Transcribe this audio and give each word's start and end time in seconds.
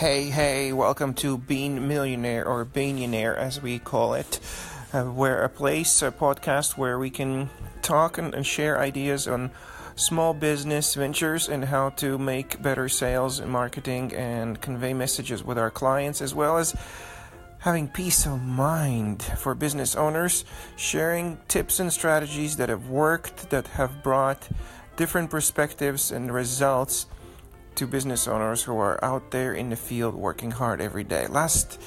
Hey, 0.00 0.30
hey, 0.30 0.72
welcome 0.72 1.12
to 1.16 1.36
Bean 1.36 1.86
Millionaire 1.86 2.46
or 2.48 2.64
Beanionaire 2.64 3.36
as 3.36 3.60
we 3.60 3.78
call 3.78 4.14
it, 4.14 4.40
uh, 4.94 5.02
where 5.02 5.42
a 5.42 5.50
place, 5.50 6.00
a 6.00 6.10
podcast 6.10 6.78
where 6.78 6.98
we 6.98 7.10
can 7.10 7.50
talk 7.82 8.16
and, 8.16 8.32
and 8.32 8.46
share 8.46 8.78
ideas 8.78 9.28
on 9.28 9.50
small 9.96 10.32
business 10.32 10.94
ventures 10.94 11.50
and 11.50 11.66
how 11.66 11.90
to 11.90 12.16
make 12.16 12.62
better 12.62 12.88
sales 12.88 13.40
and 13.40 13.50
marketing 13.50 14.14
and 14.14 14.62
convey 14.62 14.94
messages 14.94 15.44
with 15.44 15.58
our 15.58 15.70
clients 15.70 16.22
as 16.22 16.34
well 16.34 16.56
as 16.56 16.74
having 17.58 17.86
peace 17.86 18.24
of 18.24 18.40
mind 18.40 19.22
for 19.22 19.54
business 19.54 19.94
owners, 19.96 20.46
sharing 20.76 21.36
tips 21.46 21.78
and 21.78 21.92
strategies 21.92 22.56
that 22.56 22.70
have 22.70 22.88
worked, 22.88 23.50
that 23.50 23.66
have 23.66 24.02
brought 24.02 24.48
different 24.96 25.28
perspectives 25.28 26.10
and 26.10 26.32
results 26.32 27.04
to 27.74 27.86
business 27.86 28.28
owners 28.28 28.62
who 28.62 28.76
are 28.78 29.02
out 29.04 29.30
there 29.30 29.54
in 29.54 29.70
the 29.70 29.76
field 29.76 30.14
working 30.14 30.50
hard 30.50 30.80
every 30.80 31.04
day. 31.04 31.26
Last 31.26 31.80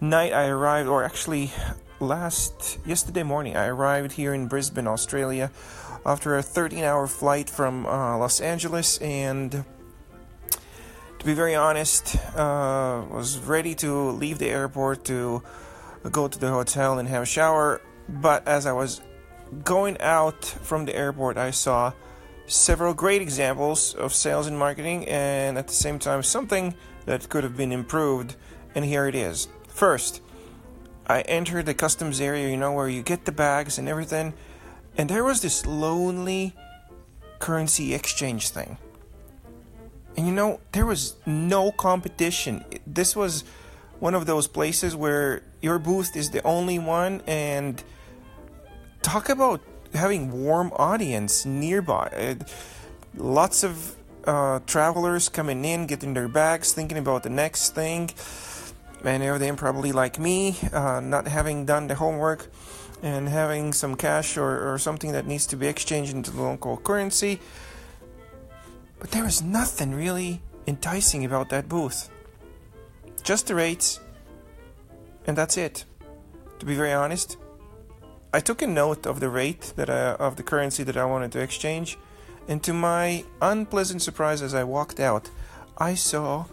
night 0.00 0.32
I 0.32 0.46
arrived, 0.46 0.88
or 0.88 1.04
actually 1.04 1.52
last 2.00 2.78
yesterday 2.86 3.22
morning, 3.22 3.56
I 3.56 3.66
arrived 3.66 4.12
here 4.12 4.34
in 4.34 4.48
Brisbane, 4.48 4.86
Australia, 4.86 5.50
after 6.04 6.36
a 6.36 6.42
13-hour 6.42 7.06
flight 7.06 7.48
from 7.48 7.86
uh, 7.86 8.18
Los 8.18 8.40
Angeles, 8.40 8.98
and 8.98 9.64
to 11.24 11.24
be 11.24 11.34
very 11.34 11.54
honest, 11.54 12.16
uh, 12.36 13.02
was 13.10 13.38
ready 13.38 13.74
to 13.76 14.10
leave 14.10 14.38
the 14.38 14.48
airport 14.48 15.04
to 15.06 15.42
go 16.10 16.28
to 16.28 16.38
the 16.38 16.50
hotel 16.50 16.98
and 16.98 17.08
have 17.08 17.22
a 17.22 17.26
shower. 17.26 17.80
But 18.08 18.46
as 18.46 18.66
I 18.66 18.72
was 18.72 19.00
going 19.64 19.98
out 20.00 20.44
from 20.44 20.84
the 20.84 20.94
airport, 20.94 21.38
I 21.38 21.50
saw 21.50 21.92
several 22.46 22.94
great 22.94 23.22
examples 23.22 23.94
of 23.94 24.12
sales 24.12 24.46
and 24.46 24.58
marketing, 24.58 25.08
and 25.08 25.56
at 25.58 25.68
the 25.68 25.74
same 25.74 25.98
time, 25.98 26.22
something 26.22 26.74
that 27.06 27.28
could 27.28 27.44
have 27.44 27.56
been 27.56 27.72
improved. 27.72 28.36
And 28.74 28.84
here 28.84 29.06
it 29.06 29.14
is. 29.14 29.48
First, 29.68 30.20
I 31.06 31.20
entered 31.22 31.66
the 31.66 31.74
customs 31.74 32.20
area, 32.20 32.48
you 32.48 32.56
know, 32.56 32.72
where 32.72 32.88
you 32.88 33.02
get 33.02 33.24
the 33.24 33.32
bags 33.32 33.78
and 33.78 33.88
everything, 33.88 34.34
and 34.96 35.08
there 35.08 35.24
was 35.24 35.42
this 35.42 35.66
lonely 35.66 36.54
currency 37.38 37.94
exchange 37.94 38.50
thing. 38.50 38.78
And 40.16 40.26
you 40.26 40.32
know, 40.32 40.60
there 40.72 40.86
was 40.86 41.16
no 41.26 41.72
competition. 41.72 42.64
This 42.86 43.16
was 43.16 43.44
one 43.98 44.14
of 44.14 44.26
those 44.26 44.46
places 44.46 44.94
where 44.94 45.42
your 45.60 45.78
booth 45.78 46.16
is 46.16 46.30
the 46.30 46.42
only 46.44 46.78
one, 46.78 47.22
and 47.26 47.82
talk 49.02 49.28
about 49.28 49.60
having 49.94 50.44
warm 50.44 50.72
audience 50.76 51.46
nearby. 51.46 52.08
Uh, 52.40 52.44
lots 53.16 53.64
of 53.64 53.96
uh, 54.24 54.60
travelers 54.66 55.28
coming 55.28 55.64
in, 55.64 55.86
getting 55.86 56.14
their 56.14 56.28
bags, 56.28 56.72
thinking 56.72 56.98
about 56.98 57.22
the 57.22 57.30
next 57.30 57.74
thing. 57.74 58.10
Many 59.02 59.26
of 59.26 59.38
them 59.38 59.56
probably 59.56 59.92
like 59.92 60.18
me, 60.18 60.56
uh, 60.72 61.00
not 61.00 61.28
having 61.28 61.66
done 61.66 61.88
the 61.88 61.94
homework 61.94 62.50
and 63.02 63.28
having 63.28 63.72
some 63.74 63.96
cash 63.96 64.38
or, 64.38 64.72
or 64.72 64.78
something 64.78 65.12
that 65.12 65.26
needs 65.26 65.46
to 65.48 65.56
be 65.56 65.66
exchanged 65.66 66.14
into 66.14 66.30
the 66.30 66.40
local 66.40 66.78
currency. 66.78 67.38
But 68.98 69.10
there 69.10 69.24
was 69.24 69.42
nothing 69.42 69.94
really 69.94 70.40
enticing 70.66 71.24
about 71.24 71.50
that 71.50 71.68
booth. 71.68 72.08
Just 73.22 73.46
the 73.46 73.54
rates, 73.54 74.00
and 75.26 75.36
that's 75.36 75.58
it. 75.58 75.84
To 76.60 76.66
be 76.66 76.74
very 76.74 76.92
honest, 76.92 77.36
I 78.34 78.40
took 78.40 78.62
a 78.62 78.66
note 78.66 79.06
of 79.06 79.20
the 79.20 79.28
rate 79.28 79.72
that 79.76 79.88
I, 79.88 80.14
of 80.14 80.34
the 80.34 80.42
currency 80.42 80.82
that 80.82 80.96
I 80.96 81.04
wanted 81.04 81.30
to 81.32 81.40
exchange, 81.40 81.96
and 82.48 82.60
to 82.64 82.72
my 82.72 83.24
unpleasant 83.40 84.02
surprise 84.02 84.42
as 84.42 84.54
I 84.54 84.64
walked 84.64 84.98
out, 84.98 85.30
I 85.78 85.94
saw 85.94 86.46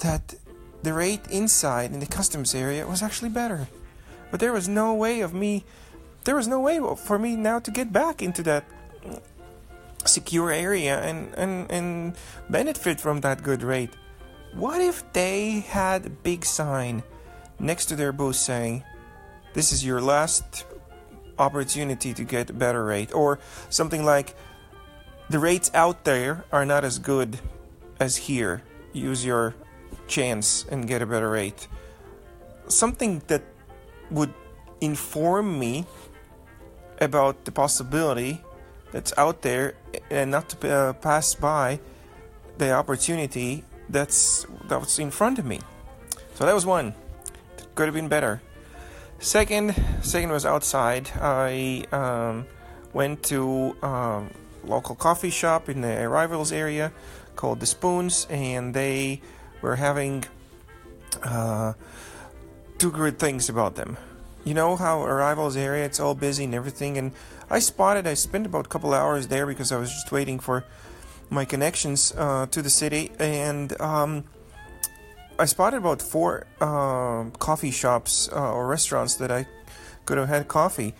that 0.00 0.34
the 0.82 0.94
rate 0.94 1.26
inside 1.30 1.92
in 1.92 2.00
the 2.00 2.06
customs 2.06 2.54
area 2.54 2.86
was 2.86 3.02
actually 3.02 3.28
better. 3.28 3.68
But 4.30 4.40
there 4.40 4.54
was 4.54 4.66
no 4.66 4.94
way 4.94 5.20
of 5.20 5.34
me 5.34 5.64
there 6.24 6.36
was 6.36 6.48
no 6.48 6.58
way 6.58 6.80
for 6.96 7.18
me 7.18 7.36
now 7.36 7.58
to 7.60 7.70
get 7.70 7.92
back 7.92 8.22
into 8.22 8.42
that 8.42 8.64
secure 10.06 10.50
area 10.50 11.00
and, 11.02 11.32
and, 11.34 11.70
and 11.70 12.16
benefit 12.48 12.98
from 12.98 13.20
that 13.20 13.42
good 13.42 13.62
rate. 13.62 13.90
What 14.54 14.80
if 14.80 15.04
they 15.12 15.60
had 15.60 16.06
a 16.06 16.10
big 16.10 16.46
sign 16.46 17.02
next 17.60 17.86
to 17.86 17.96
their 17.96 18.10
booth 18.10 18.36
saying, 18.36 18.82
This 19.52 19.70
is 19.70 19.84
your 19.84 20.00
last 20.00 20.64
opportunity 21.38 22.14
to 22.14 22.24
get 22.24 22.50
a 22.50 22.52
better 22.52 22.84
rate 22.84 23.14
or 23.14 23.38
something 23.68 24.04
like 24.04 24.34
the 25.28 25.38
rates 25.38 25.70
out 25.74 26.04
there 26.04 26.44
are 26.52 26.64
not 26.64 26.84
as 26.84 26.98
good 26.98 27.38
as 27.98 28.16
here. 28.16 28.62
Use 28.92 29.24
your 29.24 29.54
chance 30.06 30.64
and 30.70 30.86
get 30.86 31.02
a 31.02 31.06
better 31.06 31.30
rate. 31.30 31.68
Something 32.68 33.22
that 33.26 33.42
would 34.10 34.32
inform 34.80 35.58
me 35.58 35.86
about 37.00 37.44
the 37.44 37.52
possibility 37.52 38.40
that's 38.92 39.12
out 39.18 39.42
there 39.42 39.74
and 40.10 40.30
not 40.30 40.48
to 40.48 40.70
uh, 40.70 40.92
pass 40.94 41.34
by 41.34 41.80
the 42.58 42.72
opportunity 42.72 43.64
that's 43.88 44.46
that's 44.68 44.98
in 44.98 45.10
front 45.10 45.38
of 45.38 45.44
me. 45.44 45.60
So 46.34 46.46
that 46.46 46.54
was 46.54 46.64
one. 46.64 46.94
Could 47.74 47.86
have 47.86 47.94
been 47.94 48.08
better 48.08 48.40
Second, 49.18 49.74
second 50.02 50.30
was 50.30 50.44
outside. 50.44 51.10
I 51.20 51.84
um, 51.90 52.46
went 52.92 53.22
to 53.24 53.76
um, 53.82 54.30
local 54.62 54.94
coffee 54.94 55.30
shop 55.30 55.68
in 55.68 55.80
the 55.80 56.02
arrivals 56.02 56.52
area 56.52 56.92
called 57.34 57.60
the 57.60 57.66
Spoons, 57.66 58.26
and 58.30 58.74
they 58.74 59.20
were 59.62 59.76
having 59.76 60.24
uh, 61.22 61.72
two 62.78 62.90
great 62.90 63.18
things 63.18 63.48
about 63.48 63.74
them. 63.74 63.96
You 64.44 64.54
know 64.54 64.76
how 64.76 65.02
arrivals 65.02 65.56
area 65.56 65.84
it's 65.84 65.98
all 65.98 66.14
busy 66.14 66.44
and 66.44 66.54
everything, 66.54 66.98
and 66.98 67.12
I 67.50 67.58
spotted. 67.58 68.06
I 68.06 68.14
spent 68.14 68.46
about 68.46 68.66
a 68.66 68.68
couple 68.68 68.94
hours 68.94 69.28
there 69.28 69.46
because 69.46 69.72
I 69.72 69.78
was 69.78 69.90
just 69.90 70.12
waiting 70.12 70.38
for 70.38 70.64
my 71.30 71.44
connections 71.44 72.12
uh, 72.16 72.46
to 72.46 72.62
the 72.62 72.70
city, 72.70 73.12
and 73.18 73.78
um, 73.80 74.24
I 75.38 75.44
spotted 75.44 75.76
about 75.76 76.00
four 76.00 76.46
uh, 76.60 77.24
coffee 77.38 77.70
shops 77.70 78.30
uh, 78.32 78.54
or 78.54 78.66
restaurants 78.66 79.16
that 79.16 79.30
I 79.30 79.46
could 80.06 80.16
have 80.16 80.28
had 80.28 80.48
coffee. 80.48 80.94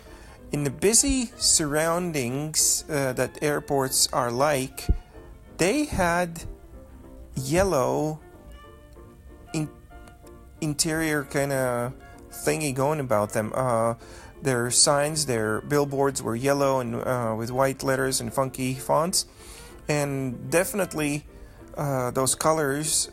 In 0.51 0.63
the 0.63 0.69
busy 0.69 1.31
surroundings 1.37 2.85
uh, 2.87 3.13
that 3.13 3.41
airports 3.41 4.07
are 4.13 4.31
like, 4.31 4.85
they 5.57 5.85
had 5.85 6.43
yellow 7.35 8.19
in- 9.53 9.69
interior 10.61 11.23
kind 11.23 11.51
of 11.51 11.93
thingy 12.29 12.75
going 12.75 12.99
about 12.99 13.33
them. 13.33 13.51
Uh, 13.55 13.95
their 14.43 14.69
signs, 14.69 15.25
their 15.25 15.61
billboards 15.61 16.21
were 16.21 16.35
yellow 16.35 16.79
and 16.79 16.93
uh, 16.95 17.33
with 17.35 17.49
white 17.49 17.81
letters 17.81 18.21
and 18.21 18.31
funky 18.31 18.75
fonts, 18.75 19.25
and 19.89 20.51
definitely 20.51 21.25
uh, 21.75 22.11
those 22.11 22.35
colors 22.35 23.09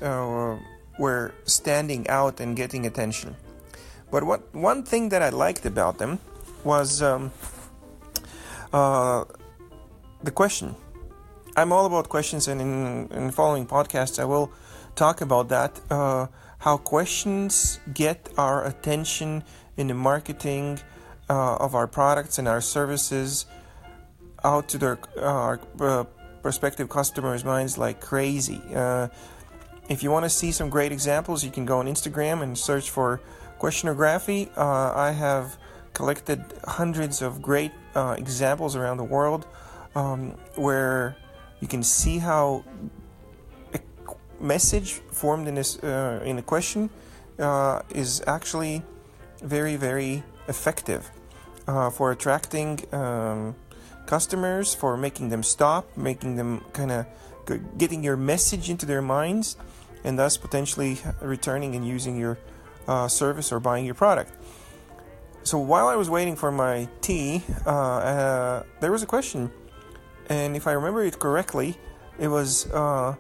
were 0.99 1.35
standing 1.45 2.09
out 2.09 2.41
and 2.41 2.57
getting 2.57 2.87
attention. 2.87 3.37
But 4.11 4.25
what 4.25 4.55
one 4.55 4.83
thing 4.83 5.09
that 5.09 5.23
I 5.23 5.31
liked 5.31 5.67
about 5.67 5.99
them 5.99 6.21
was 6.63 7.03
um, 7.03 7.33
uh, 8.73 9.25
the 10.23 10.31
question. 10.31 10.77
I'm 11.57 11.73
all 11.73 11.87
about 11.87 12.09
questions, 12.09 12.49
and 12.49 12.61
in, 12.61 13.09
in 13.13 13.31
following 13.31 13.67
podcasts, 13.67 14.19
I 14.19 14.25
will 14.25 14.53
talk 14.97 15.21
about 15.21 15.49
that. 15.49 15.81
Uh, 15.91 16.27
how 16.59 16.77
questions 16.77 17.79
get 17.93 18.29
our 18.39 18.65
attention 18.67 19.45
in 19.77 19.89
the 19.89 19.95
marketing 19.95 20.81
uh, 21.29 21.57
of 21.57 21.75
our 21.75 21.87
products 21.87 22.39
and 22.39 22.49
our 22.49 22.61
services 22.61 23.47
out 24.43 24.69
to 24.69 24.79
their 24.79 24.99
uh, 25.17 25.21
our 25.21 26.07
prospective 26.43 26.89
customers' 26.89 27.45
minds 27.45 27.79
like 27.79 28.01
crazy. 28.01 28.61
If 29.89 30.03
you 30.03 30.11
want 30.11 30.25
to 30.25 30.31
see 30.31 30.51
some 30.51 30.71
great 30.71 30.93
examples, 30.93 31.45
you 31.45 31.51
can 31.51 31.67
go 31.67 31.79
on 31.79 31.87
Instagram 31.87 32.43
and 32.43 32.57
search 32.57 32.89
for 32.89 33.21
questionography. 33.59 34.51
Uh, 34.57 34.93
I 34.95 35.11
have 35.11 35.59
collected 35.93 36.43
hundreds 36.65 37.21
of 37.21 37.43
great 37.43 37.73
uh, 37.95 38.15
examples 38.17 38.77
around 38.77 38.97
the 38.97 39.05
world 39.05 39.47
um, 39.95 40.31
where 40.57 41.17
you 41.61 41.69
can 41.69 41.83
see 41.83 42.19
how 42.19 42.65
a 43.75 43.81
message 44.41 44.95
formed 45.13 45.47
in 45.49 45.55
this 45.55 45.79
uh, 45.85 46.23
in 46.25 46.39
a 46.39 46.43
question 46.43 46.89
uh, 47.39 47.83
is 47.91 48.23
actually 48.27 48.83
very 49.43 49.77
very 49.77 50.23
effective 50.49 51.11
uh, 51.69 51.91
for 51.91 52.11
attracting 52.11 52.81
um, 52.93 53.55
customers, 54.07 54.75
for 54.75 54.97
making 54.97 55.29
them 55.29 55.43
stop, 55.43 55.97
making 55.97 56.37
them 56.37 56.65
kind 56.73 56.91
of 56.91 57.07
getting 57.79 58.03
your 58.03 58.17
message 58.17 58.71
into 58.71 58.87
their 58.87 59.03
minds 59.03 59.57
and 60.05 60.19
thus 60.19 60.37
potentially 60.37 60.99
returning 61.21 61.75
and 61.75 61.87
using 61.87 62.17
your 62.17 62.39
uh, 62.87 63.09
service 63.09 63.51
or 63.51 63.59
buying 63.61 63.85
your 63.85 63.95
product. 63.95 64.33
So 65.43 65.59
while 65.59 65.89
I 65.89 65.97
was 65.97 66.09
waiting 66.09 66.37
for 66.37 66.53
my 66.53 66.89
tea, 67.01 67.43
uh, 67.67 67.71
uh, 67.71 68.63
there 68.81 68.93
was 68.93 69.03
a 69.03 69.07
question, 69.07 69.51
and 70.29 70.57
if 70.57 70.67
I 70.67 70.73
remember 70.73 71.03
it 71.03 71.19
correctly, 71.19 71.77
it 72.19 72.29
was, 72.29 72.71
uh, 72.71 73.15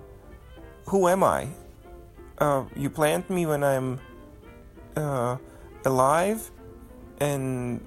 "Who 0.86 1.08
am 1.08 1.22
I? 1.22 1.48
uh, 2.38 2.64
you 2.74 2.90
plant 2.90 3.30
me 3.30 3.46
when 3.46 3.62
I'm 3.62 4.00
uh, 4.96 5.36
alive, 5.84 6.50
and 7.20 7.80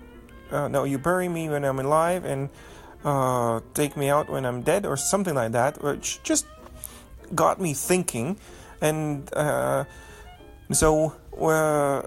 no, 0.51 0.83
you 0.83 0.97
bury 0.97 1.27
me 1.27 1.49
when 1.49 1.65
I'm 1.65 1.79
alive, 1.79 2.25
and 2.25 2.49
take 3.73 3.97
me 3.97 4.09
out 4.09 4.29
when 4.29 4.45
I'm 4.45 4.61
dead, 4.61 4.85
or 4.85 4.97
something 4.97 5.35
like 5.35 5.51
that, 5.51 5.81
which 5.81 6.21
just 6.23 6.45
got 7.35 7.59
me 7.59 7.73
thinking. 7.73 8.37
And 8.81 9.29
uh, 9.33 9.85
so, 10.71 11.13
uh, 11.39 12.03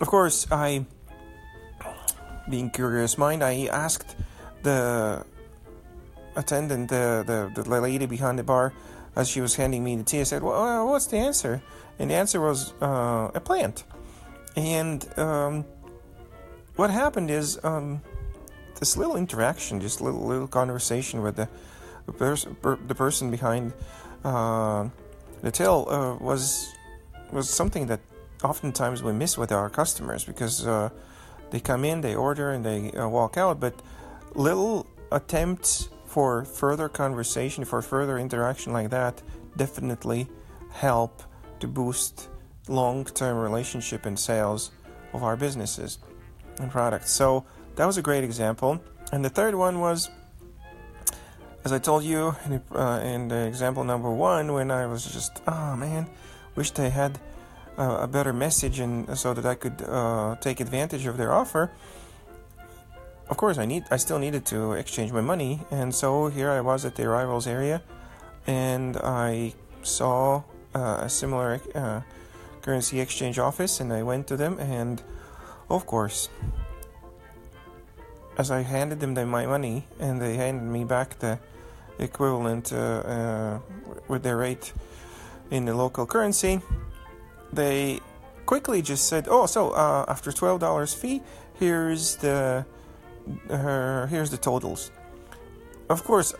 of 0.00 0.06
course, 0.06 0.46
I, 0.50 0.86
being 2.48 2.70
curious 2.70 3.18
mind, 3.18 3.42
I 3.42 3.66
asked 3.66 4.16
the 4.62 5.24
attendant, 6.34 6.88
the, 6.88 7.24
the, 7.26 7.62
the 7.62 7.68
lady 7.68 8.06
behind 8.06 8.38
the 8.38 8.42
bar, 8.44 8.72
as 9.14 9.28
she 9.28 9.40
was 9.40 9.56
handing 9.56 9.82
me 9.82 9.96
the 9.96 10.04
tea, 10.04 10.20
I 10.20 10.24
said, 10.24 10.42
well, 10.42 10.86
what's 10.88 11.06
the 11.06 11.16
answer? 11.16 11.62
And 11.98 12.10
the 12.10 12.14
answer 12.14 12.40
was 12.40 12.74
uh, 12.82 13.30
a 13.34 13.40
plant. 13.40 13.84
And 14.54 15.06
um, 15.18 15.64
what 16.76 16.90
happened 16.90 17.30
is 17.30 17.58
um, 17.64 18.02
this 18.78 18.96
little 18.96 19.16
interaction, 19.16 19.80
just 19.80 20.00
little 20.00 20.26
little 20.26 20.46
conversation 20.46 21.22
with 21.22 21.36
the 21.36 21.48
the, 22.06 22.12
pers- 22.12 22.46
per- 22.62 22.76
the 22.76 22.94
person 22.94 23.30
behind 23.30 23.72
uh, 24.24 24.88
the 25.42 25.50
till 25.50 25.88
uh, 25.88 26.16
was 26.16 26.72
was 27.32 27.50
something 27.50 27.86
that 27.86 28.00
oftentimes 28.42 29.02
we 29.02 29.12
miss 29.12 29.36
with 29.36 29.52
our 29.52 29.68
customers 29.68 30.24
because 30.24 30.66
uh, 30.66 30.90
they 31.50 31.60
come 31.60 31.84
in, 31.84 32.00
they 32.00 32.14
order, 32.14 32.50
and 32.50 32.64
they 32.64 32.92
uh, 32.92 33.08
walk 33.08 33.36
out. 33.36 33.60
But 33.60 33.74
little 34.34 34.86
attempts 35.10 35.88
for 36.06 36.44
further 36.44 36.88
conversation, 36.88 37.64
for 37.64 37.82
further 37.82 38.18
interaction 38.18 38.72
like 38.72 38.90
that, 38.90 39.22
definitely 39.56 40.28
help 40.72 41.22
to 41.60 41.66
boost 41.66 42.28
long-term 42.68 43.36
relationship 43.38 44.06
and 44.06 44.18
sales 44.18 44.70
of 45.12 45.22
our 45.22 45.36
businesses 45.36 45.98
and 46.58 46.70
products. 46.70 47.10
So 47.12 47.44
that 47.76 47.86
was 47.86 47.98
a 47.98 48.02
great 48.02 48.24
example. 48.24 48.80
And 49.12 49.24
the 49.24 49.30
third 49.30 49.54
one 49.54 49.80
was, 49.80 50.10
as 51.66 51.72
I 51.72 51.80
told 51.80 52.04
you 52.04 52.36
in, 52.44 52.62
uh, 52.76 53.00
in 53.02 53.26
the 53.26 53.44
example 53.44 53.82
number 53.82 54.08
one, 54.08 54.52
when 54.52 54.70
I 54.70 54.86
was 54.86 55.04
just, 55.04 55.42
oh 55.48 55.74
man, 55.74 56.06
wished 56.54 56.78
I 56.78 56.90
had 56.90 57.18
a 57.76 58.06
better 58.06 58.32
message 58.32 58.78
and 58.78 59.18
so 59.18 59.34
that 59.34 59.44
I 59.44 59.56
could 59.56 59.82
uh, 59.82 60.36
take 60.40 60.60
advantage 60.60 61.06
of 61.06 61.16
their 61.16 61.32
offer. 61.32 61.72
Of 63.28 63.36
course, 63.36 63.58
I 63.58 63.64
need, 63.64 63.82
I 63.90 63.96
still 63.96 64.20
needed 64.20 64.46
to 64.46 64.74
exchange 64.74 65.10
my 65.10 65.20
money, 65.20 65.58
and 65.72 65.92
so 65.92 66.28
here 66.28 66.50
I 66.50 66.60
was 66.60 66.84
at 66.84 66.94
the 66.94 67.02
arrivals 67.02 67.48
area, 67.48 67.82
and 68.46 68.96
I 68.98 69.52
saw 69.82 70.44
uh, 70.72 71.00
a 71.02 71.08
similar 71.08 71.60
uh, 71.74 72.02
currency 72.62 73.00
exchange 73.00 73.40
office, 73.40 73.80
and 73.80 73.92
I 73.92 74.04
went 74.04 74.28
to 74.28 74.36
them, 74.36 74.60
and 74.60 75.02
of 75.68 75.84
course, 75.84 76.28
as 78.38 78.52
I 78.52 78.60
handed 78.62 79.00
them 79.00 79.14
my 79.28 79.46
money 79.46 79.86
and 79.98 80.20
they 80.20 80.36
handed 80.36 80.70
me 80.70 80.84
back 80.84 81.18
the 81.18 81.38
equivalent 81.98 82.72
uh, 82.72 82.76
uh, 82.76 83.58
with 84.08 84.22
their 84.22 84.36
rate 84.36 84.72
in 85.50 85.64
the 85.64 85.74
local 85.74 86.06
currency, 86.06 86.60
they 87.52 88.00
quickly 88.46 88.82
just 88.82 89.08
said, 89.08 89.26
"Oh, 89.28 89.46
so 89.46 89.70
uh, 89.70 90.04
after 90.08 90.32
twelve 90.32 90.60
dollars 90.60 90.94
fee, 90.94 91.22
here's 91.58 92.16
the 92.16 92.64
uh, 93.50 94.06
here's 94.06 94.30
the 94.30 94.38
totals." 94.38 94.90
Of 95.88 96.04
course, 96.04 96.34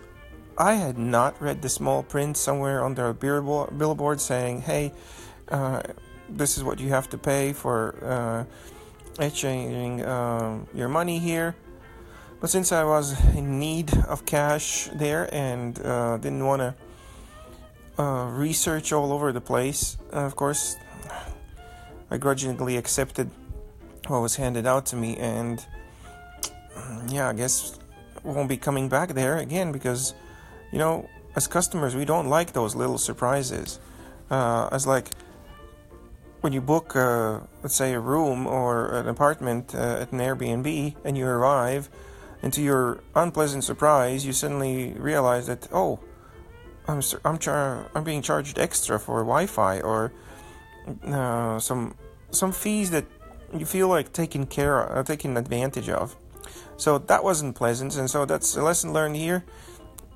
I 0.58 0.74
had 0.74 0.98
not 0.98 1.40
read 1.40 1.62
the 1.62 1.68
small 1.68 2.02
print 2.02 2.36
somewhere 2.36 2.82
on 2.82 2.94
their 2.94 3.12
billboard 3.12 4.20
saying, 4.20 4.62
"Hey, 4.62 4.92
uh, 5.48 5.82
this 6.28 6.56
is 6.56 6.64
what 6.64 6.80
you 6.80 6.88
have 6.90 7.08
to 7.10 7.18
pay 7.18 7.52
for 7.52 7.96
uh, 8.02 9.24
exchanging 9.24 10.04
um, 10.04 10.66
your 10.74 10.88
money 10.88 11.18
here." 11.18 11.54
But 12.40 12.50
since 12.50 12.70
I 12.70 12.84
was 12.84 13.18
in 13.34 13.58
need 13.58 13.96
of 14.06 14.26
cash 14.26 14.88
there 14.94 15.32
and 15.34 15.78
uh, 15.84 16.18
didn't 16.18 16.44
want 16.44 16.60
to 16.60 18.02
uh, 18.02 18.30
research 18.30 18.92
all 18.92 19.12
over 19.12 19.32
the 19.32 19.40
place, 19.40 19.96
uh, 20.12 20.26
of 20.26 20.36
course, 20.36 20.76
I 22.10 22.18
grudgingly 22.18 22.76
accepted 22.76 23.30
what 24.06 24.20
was 24.20 24.36
handed 24.36 24.66
out 24.66 24.86
to 24.86 24.96
me, 24.96 25.16
and 25.16 25.64
yeah, 27.08 27.28
I 27.28 27.32
guess 27.32 27.78
won't 28.22 28.48
be 28.48 28.56
coming 28.56 28.88
back 28.88 29.14
there 29.14 29.38
again 29.38 29.72
because, 29.72 30.14
you 30.72 30.78
know, 30.78 31.08
as 31.34 31.46
customers, 31.46 31.94
we 31.94 32.04
don't 32.04 32.28
like 32.28 32.52
those 32.52 32.74
little 32.74 32.98
surprises. 32.98 33.78
Uh, 34.30 34.68
as 34.72 34.86
like 34.86 35.08
when 36.40 36.52
you 36.52 36.60
book, 36.60 36.96
uh, 36.96 37.40
let's 37.62 37.74
say, 37.74 37.94
a 37.94 38.00
room 38.00 38.46
or 38.46 38.88
an 38.94 39.08
apartment 39.08 39.74
uh, 39.74 39.98
at 40.00 40.12
an 40.12 40.18
Airbnb 40.18 40.96
and 41.04 41.16
you 41.16 41.26
arrive 41.26 41.88
and 42.46 42.52
to 42.52 42.62
your 42.62 43.00
unpleasant 43.16 43.64
surprise, 43.64 44.24
you 44.24 44.32
suddenly 44.32 44.92
realize 44.92 45.48
that 45.48 45.66
oh, 45.72 45.98
I'm 46.86 47.02
I'm 47.24 47.38
char- 47.38 47.90
I'm 47.92 48.04
being 48.04 48.22
charged 48.22 48.56
extra 48.56 49.00
for 49.00 49.16
Wi-Fi 49.24 49.80
or 49.80 50.12
uh, 51.08 51.58
some 51.58 51.96
some 52.30 52.52
fees 52.52 52.92
that 52.92 53.04
you 53.52 53.66
feel 53.66 53.88
like 53.88 54.12
taking 54.12 54.46
care 54.46 54.78
of, 54.78 54.96
uh, 54.96 55.02
taking 55.02 55.36
advantage 55.36 55.88
of. 55.88 56.14
So 56.76 56.98
that 56.98 57.24
wasn't 57.24 57.56
pleasant, 57.56 57.96
and 57.96 58.08
so 58.08 58.24
that's 58.24 58.54
a 58.54 58.62
lesson 58.62 58.92
learned 58.92 59.16
here. 59.16 59.44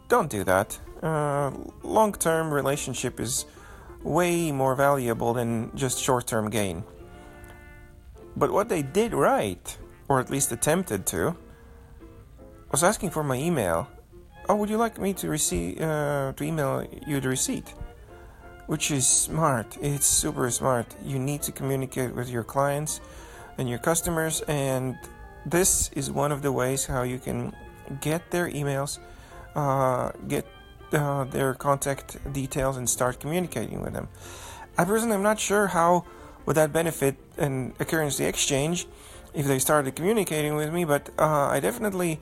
Don't 0.06 0.31
do 0.31 0.44
that. 0.44 0.79
Uh, 1.03 1.50
long-term 1.83 2.55
relationship 2.55 3.19
is 3.19 3.44
way 4.05 4.53
more 4.53 4.76
valuable 4.76 5.35
than 5.35 5.73
just 5.75 5.99
short-term 5.99 6.49
gain. 6.49 6.85
But 8.37 8.53
what 8.53 8.69
they 8.69 8.83
did 8.83 9.15
right, 9.15 9.67
or 10.09 10.21
at 10.21 10.31
least 10.31 10.53
attempted 10.53 11.06
to, 11.06 11.35
was 12.71 12.85
asking 12.85 13.11
for 13.11 13.23
my 13.23 13.37
email. 13.37 13.89
Oh, 14.49 14.57
would 14.57 14.71
you 14.71 14.77
like 14.77 14.99
me 14.99 15.13
to 15.15 15.29
receive 15.29 15.81
uh, 15.81 16.33
to 16.37 16.45
email 16.45 16.87
you 17.07 17.21
the 17.21 17.29
receipt? 17.29 17.75
Which 18.67 18.91
is 18.91 19.07
smart. 19.07 19.77
It's 19.81 20.07
super 20.07 20.51
smart. 20.51 20.87
You 21.05 21.19
need 21.19 21.43
to 21.43 21.53
communicate 21.53 22.15
with 22.15 22.31
your 22.31 22.45
clients 22.45 23.01
and 23.59 23.69
your 23.69 23.79
customers, 23.79 24.43
and 24.43 24.97
this 25.45 25.91
is 25.93 26.11
one 26.11 26.33
of 26.33 26.43
the 26.43 26.53
ways 26.53 26.87
how 26.87 27.03
you 27.03 27.19
can 27.19 27.55
get 28.01 28.31
their 28.31 28.49
emails, 28.49 28.99
uh, 29.57 30.13
get 30.29 30.47
uh, 30.93 31.25
their 31.25 31.55
contact 31.55 32.19
details, 32.33 32.77
and 32.77 32.89
start 32.89 33.19
communicating 33.19 33.83
with 33.83 33.93
them. 33.93 34.09
I 34.79 34.85
personally 34.85 35.17
am 35.17 35.23
not 35.23 35.41
sure 35.41 35.67
how 35.67 36.05
would 36.47 36.57
that 36.57 36.73
benefit 36.73 37.17
an 37.37 37.73
currency 37.73 38.25
exchange 38.25 38.87
if 39.35 39.47
they 39.47 39.59
started 39.59 39.95
communicating 39.97 40.55
with 40.55 40.73
me, 40.73 40.85
but 40.85 41.11
uh, 41.19 41.49
I 41.49 41.61
definitely 41.61 42.21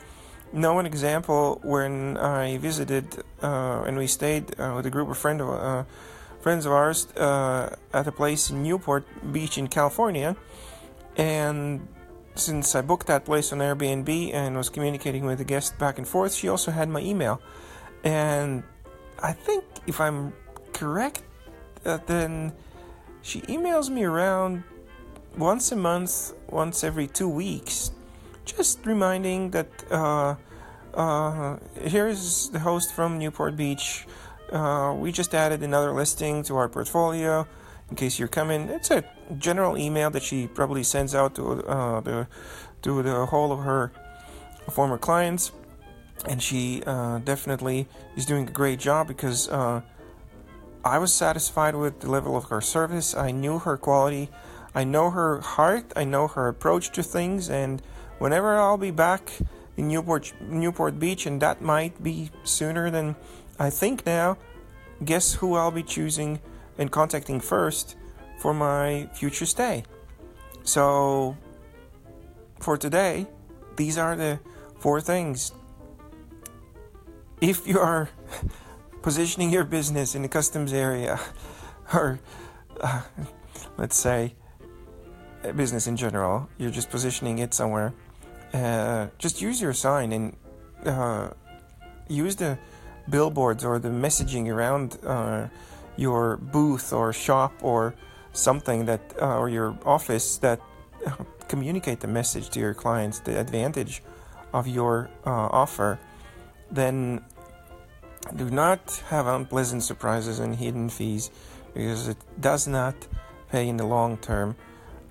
know 0.52 0.78
an 0.78 0.87
example 0.87 1.61
when 1.62 2.17
I 2.17 2.59
visited 2.59 3.23
uh, 3.43 3.85
and 3.87 3.97
we 3.97 4.07
stayed 4.07 4.59
uh, 4.59 4.73
with 4.76 4.87
a 4.87 4.90
group 4.90 5.09
of 5.09 5.19
friend 5.19 5.40
of, 5.40 5.49
uh, 5.49 5.85
friends 6.40 6.67
of 6.67 6.73
ours 6.73 7.07
uh, 7.17 7.75
at 7.93 8.07
a 8.07 8.12
place 8.12 8.50
in 8.50 8.62
Newport 8.62 9.05
Beach 9.33 9.59
in 9.59 9.69
California. 9.69 10.37
And 11.17 11.87
since 12.35 12.75
I 12.75 12.83
booked 12.83 13.07
that 13.09 13.25
place 13.25 13.52
on 13.52 13.59
Airbnb 13.59 14.33
and 14.33 14.57
was 14.57 14.69
communicating 14.69 15.25
with 15.25 15.38
the 15.38 15.45
guest 15.45 15.78
back 15.78 15.99
and 15.99 16.07
forth, 16.07 16.35
she 16.35 16.49
also 16.49 16.71
had 16.71 16.88
my 16.88 17.00
email. 17.00 17.40
And 18.05 18.62
I 19.21 19.33
think 19.33 19.64
if 19.87 20.00
I'm 20.00 20.33
correct, 20.73 21.23
uh, 21.85 21.99
then 22.07 22.52
she 23.23 23.40
emails 23.43 23.90
me 23.90 24.05
around 24.05 24.62
once 25.37 25.73
a 25.73 25.76
month, 25.76 26.33
once 26.49 26.85
every 26.85 27.07
two 27.07 27.28
weeks 27.28 27.90
just 28.57 28.85
reminding 28.87 29.50
that 29.50 29.69
uh, 29.90 30.35
uh, 30.95 31.59
here's 31.83 32.49
the 32.50 32.59
host 32.59 32.95
from 32.95 33.19
Newport 33.19 33.57
Beach. 33.57 34.07
Uh, 34.50 34.95
we 34.97 35.12
just 35.12 35.35
added 35.35 35.62
another 35.62 35.93
listing 35.93 36.43
to 36.45 36.57
our 36.57 36.69
portfolio 36.69 37.47
in 37.90 37.97
case 37.97 38.19
you're 38.19 38.28
coming. 38.28 38.69
It's 38.69 38.90
a 38.90 39.05
general 39.38 39.76
email 39.76 40.11
that 40.11 40.23
she 40.23 40.47
probably 40.47 40.83
sends 40.83 41.14
out 41.14 41.35
to 41.37 41.64
uh, 41.67 42.00
the 42.00 42.26
to 42.83 43.02
the 43.02 43.26
whole 43.26 43.52
of 43.52 43.61
her 43.61 43.93
former 44.71 44.99
clients, 44.99 45.52
and 46.26 46.43
she 46.43 46.83
uh, 46.87 47.19
definitely 47.19 47.87
is 48.17 48.25
doing 48.25 48.49
a 48.49 48.52
great 48.52 48.78
job 48.78 49.09
because 49.09 49.49
uh, 49.49 49.83
I 50.85 50.99
was 50.99 51.12
satisfied 51.12 51.75
with 51.75 52.00
the 52.00 52.11
level 52.11 52.37
of 52.37 52.45
her 52.45 52.61
service. 52.61 53.14
I 53.14 53.31
knew 53.31 53.59
her 53.59 53.76
quality. 53.76 54.31
I 54.75 54.85
know 54.85 55.11
her 55.11 55.40
heart. 55.40 55.93
I 55.97 56.05
know 56.05 56.28
her 56.28 56.49
approach 56.49 56.93
to 56.93 57.02
things, 57.02 57.50
and 57.50 57.83
whenever 58.18 58.58
I'll 58.58 58.78
be 58.78 58.90
back 58.90 59.32
in 59.76 59.88
Newport 59.88 60.32
Newport 60.40 60.98
Beach, 60.98 61.26
and 61.26 61.40
that 61.40 61.62
might 61.62 62.02
be 62.02 62.30
sooner 62.44 62.90
than 62.90 63.16
I 63.58 63.70
think 63.70 64.06
now. 64.06 64.38
Guess 65.04 65.34
who 65.34 65.54
I'll 65.54 65.70
be 65.70 65.82
choosing 65.82 66.40
and 66.76 66.90
contacting 66.90 67.40
first 67.40 67.96
for 68.38 68.52
my 68.52 69.08
future 69.14 69.46
stay? 69.46 69.84
So, 70.64 71.37
for 72.58 72.76
today, 72.76 73.26
these 73.76 73.96
are 73.96 74.16
the 74.16 74.40
four 74.80 75.00
things. 75.00 75.52
If 77.40 77.66
you 77.68 77.78
are 77.78 78.08
positioning 79.02 79.50
your 79.50 79.64
business 79.64 80.16
in 80.16 80.22
the 80.22 80.28
customs 80.28 80.72
area 80.72 81.20
or 81.94 82.18
uh, 82.80 83.02
let's 83.76 83.96
say, 83.96 84.34
a 85.44 85.52
business 85.52 85.87
in 85.87 85.96
general, 85.96 86.48
you're 86.58 86.70
just 86.70 86.90
positioning 86.90 87.38
it 87.38 87.54
somewhere. 87.54 87.94
Uh, 88.52 89.09
just 89.19 89.43
use 89.43 89.61
your 89.61 89.73
sign 89.73 90.12
and 90.12 90.37
uh, 90.87 91.31
use 92.09 92.37
the 92.37 92.59
billboards 93.09 93.64
or 93.64 93.78
the 93.78 93.88
messaging 93.88 94.49
around 94.49 94.99
uh, 95.05 95.49
your 95.97 96.37
booth 96.37 96.93
or 96.93 97.12
shop 97.12 97.52
or 97.62 97.95
something 98.33 98.87
that 98.87 99.00
uh, 99.21 99.37
or 99.37 99.49
your 99.49 99.76
office 99.85 100.38
that 100.38 100.61
communicate 101.49 102.00
the 102.00 102.09
message 102.09 102.50
to 102.50 102.61
your 102.61 102.75
clients 102.75 103.21
the 103.21 103.38
advantage 103.38 104.02
of 104.52 104.67
your 104.67 105.11
uh, 105.26 105.31
offer. 105.31 105.99
Then 106.71 107.25
do 108.35 108.50
not 108.50 109.02
have 109.09 109.26
unpleasant 109.26 109.83
surprises 109.83 110.38
and 110.38 110.55
hidden 110.55 110.88
fees 110.88 111.31
because 111.75 112.09
it 112.09 112.19
does 112.40 112.67
not 112.67 112.95
pay 113.50 113.69
in 113.69 113.76
the 113.76 113.87
long 113.87 114.17
term. 114.19 114.57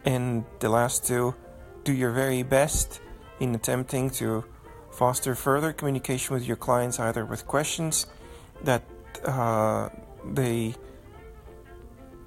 And 0.05 0.45
the 0.59 0.69
last 0.69 1.05
two 1.05 1.35
do 1.83 1.93
your 1.93 2.11
very 2.11 2.43
best 2.43 3.01
in 3.39 3.55
attempting 3.55 4.09
to 4.09 4.43
foster 4.91 5.35
further 5.35 5.73
communication 5.73 6.33
with 6.33 6.45
your 6.45 6.57
clients 6.57 6.99
either 6.99 7.23
with 7.25 7.45
questions 7.45 8.07
that 8.63 8.83
uh, 9.25 9.89
they 10.25 10.73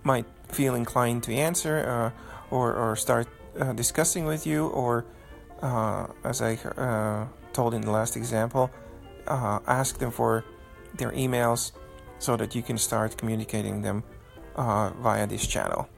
might 0.03 0.27
feel 0.49 0.75
inclined 0.75 1.23
to 1.25 1.35
answer 1.35 2.13
uh, 2.15 2.55
or, 2.55 2.75
or 2.75 2.97
start 2.97 3.29
uh, 3.59 3.73
discussing 3.73 4.25
with 4.25 4.47
you, 4.47 4.69
or 4.69 5.05
uh, 5.63 6.07
as 6.25 6.41
I 6.41 6.55
uh, 6.55 7.27
told 7.53 7.75
in 7.75 7.83
the 7.83 7.91
last 7.91 8.17
example, 8.17 8.71
uh, 9.27 9.59
ask 9.67 9.99
them 9.99 10.11
for 10.11 10.45
their 10.95 11.13
emails 11.13 11.73
so 12.19 12.37
that 12.37 12.55
you 12.55 12.63
can 12.63 12.79
start 12.79 13.17
communicating 13.17 13.83
them 13.83 14.03
via 14.57 15.27
this 15.27 15.47
channel. 15.47 15.89